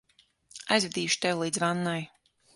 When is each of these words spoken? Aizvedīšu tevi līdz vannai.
Aizvedīšu 0.75 1.21
tevi 1.27 1.39
līdz 1.45 1.63
vannai. 1.67 1.99